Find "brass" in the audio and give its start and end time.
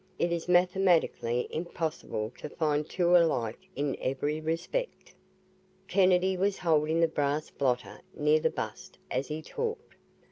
7.07-7.51